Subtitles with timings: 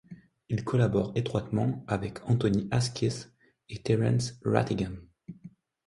[0.49, 3.31] Il collabore étroitement avec Anthony Asquith
[3.69, 4.95] et Terence Rattigan.